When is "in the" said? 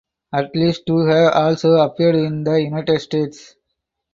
2.15-2.59